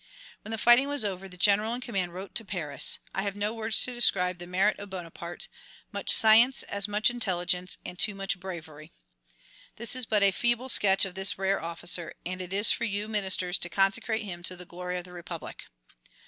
When 0.41 0.49
the 0.51 0.57
fighting 0.57 0.87
was 0.87 1.03
over 1.05 1.29
the 1.29 1.37
general 1.37 1.75
in 1.75 1.79
command 1.81 2.11
wrote 2.15 2.33
to 2.33 2.43
Paris: 2.43 2.97
"I 3.13 3.21
have 3.21 3.35
no 3.35 3.53
words 3.53 3.79
to 3.83 3.93
describe 3.93 4.39
the 4.39 4.47
merit 4.47 4.79
of 4.79 4.89
Bonaparte; 4.89 5.47
much 5.91 6.09
science, 6.09 6.63
as 6.63 6.87
much 6.87 7.11
intelligence, 7.11 7.77
and 7.85 7.99
too 7.99 8.15
much 8.15 8.39
bravery. 8.39 8.91
This 9.75 9.95
is 9.95 10.07
but 10.07 10.23
a 10.23 10.31
feeble 10.31 10.69
sketch 10.69 11.05
of 11.05 11.13
this 11.13 11.37
rare 11.37 11.61
officer, 11.61 12.15
and 12.25 12.41
it 12.41 12.51
is 12.51 12.71
for 12.71 12.85
you, 12.85 13.07
ministers, 13.07 13.59
to 13.59 13.69
consecrate 13.69 14.23
him 14.25 14.41
to 14.41 14.55
the 14.55 14.65
glory 14.65 14.97
of 14.97 15.03
the 15.03 15.11
Republic." 15.13 15.65